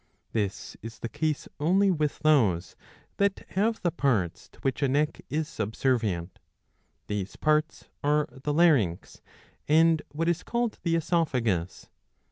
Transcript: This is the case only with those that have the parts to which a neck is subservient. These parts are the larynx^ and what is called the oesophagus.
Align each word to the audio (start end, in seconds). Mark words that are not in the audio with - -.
This 0.31 0.75
is 0.81 0.97
the 0.97 1.09
case 1.09 1.47
only 1.59 1.91
with 1.91 2.17
those 2.23 2.75
that 3.17 3.45
have 3.49 3.83
the 3.83 3.91
parts 3.91 4.49
to 4.49 4.59
which 4.61 4.81
a 4.81 4.87
neck 4.87 5.21
is 5.29 5.47
subservient. 5.47 6.39
These 7.05 7.35
parts 7.35 7.87
are 8.03 8.27
the 8.41 8.51
larynx^ 8.51 9.21
and 9.67 10.01
what 10.09 10.27
is 10.27 10.41
called 10.41 10.79
the 10.81 10.95
oesophagus. 10.95 11.89